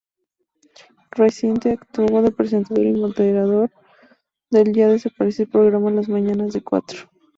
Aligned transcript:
Recientemente 1.11 1.73
actuó 1.79 2.23
de 2.23 2.31
presentador 2.31 2.87
y 2.87 2.93
moderador 2.93 3.69
del 4.49 4.73
ya 4.73 4.87
desaparecido 4.87 5.51
programa 5.51 5.91
"Las 5.91 6.09
mañanas 6.09 6.53
de 6.53 6.61
Cuatro". 6.63 7.01